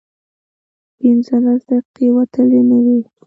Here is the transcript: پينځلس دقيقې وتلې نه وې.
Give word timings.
پينځلس 0.97 1.61
دقيقې 1.69 2.07
وتلې 2.15 2.61
نه 2.69 2.77
وې. 2.85 3.01